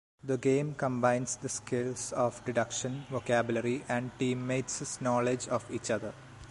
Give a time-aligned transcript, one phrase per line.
[0.23, 6.15] The game combines the skills of deduction, vocabulary and teammates’ knowledge of each other.